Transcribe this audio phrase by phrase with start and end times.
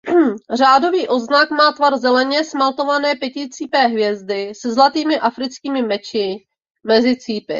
[0.53, 6.45] Řádový odznak má tvar zeleně smaltované pěticípé hvězdy se zlatými africkými meči
[6.83, 7.45] mezi cípy.